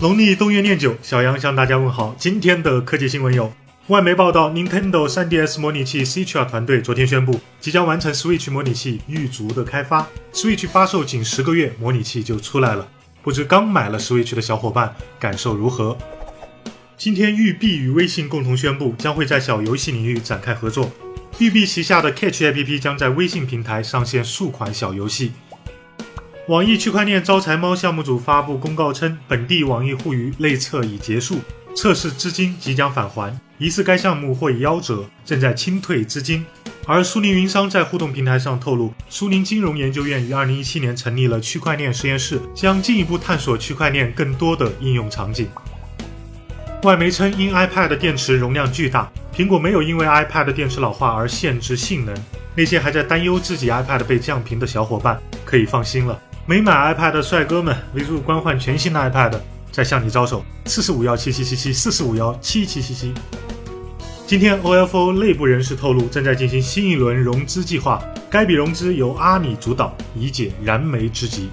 [0.00, 2.14] 农历冬月念九，小杨向大家问好。
[2.16, 3.52] 今天的科技新闻有：
[3.88, 10.06] 外媒报道，Nintendo 3DS 模拟器 Citra 团队昨天宣布，即将完成 Switch 模拟器预足的开发。
[10.32, 12.88] Switch 发售仅十个月，模拟器就出来了。
[13.24, 15.98] 不知刚买了 Switch 的小伙伴感受如何？
[16.96, 20.92] 今天，育碧与微信共同宣布，将会在小游戏领域展开合作。
[21.38, 25.32] 育碧旗下的 Catch APP 将在微信平台上线数款小游戏。
[26.48, 31.40] 网易区块链招财猫项目组发布公告称，本地网易互娱内测已结束，
[31.76, 36.46] 测试资金即将返还，疑似该项目或已夭折，正在清退资金。
[36.86, 45.46] 而苏宁云商在互动平台上透露，苏宁金融研究院于二零一七年成立了区块链实验室，将进一步探索区块链更多的应用场景。
[46.84, 52.14] 外媒称，因 iPad 电池容量巨大，苹果没有因为 iPad 电池老化而限制性能。
[52.54, 56.18] 那些还在担忧自己 iPad 被降频的小伙伴可以放心了。
[56.48, 59.38] 没买 iPad 的帅哥们，vivo 官换全新的 iPad，
[59.70, 63.12] 在向你招手，四四五幺七七七七，四四五幺七七七七。
[64.26, 71.50] 今天 OFO 内部人士透露，正在进行新一轮融资计划，该笔融资由阿里主导，以解燃眉之急。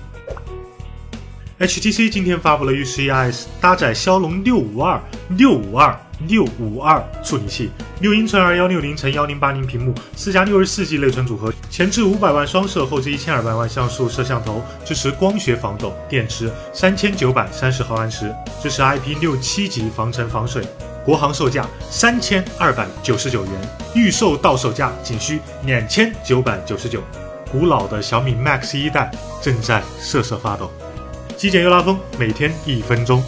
[1.57, 5.97] HTC 今天发布了 U11S，搭载骁龙六五二六五二。
[6.29, 18.33] 六五二处理器，六英寸二幺六零乘幺零八零屏幕，四加六十四 G 内存组合，前置五百万双摄，后置一千二百万像素摄像头，支持光学防抖，电池三千九百三十毫安时，
[18.63, 20.65] 支持 IP 六七级防尘防水，
[21.03, 23.53] 国行售价三千二百九十九元，
[23.93, 27.03] 预售到手价仅需两千九百九十九。
[27.51, 29.11] 古老的小米 Max 一代
[29.41, 30.71] 正在瑟瑟发抖，
[31.37, 33.23] 极简又拉风，每天一分钟。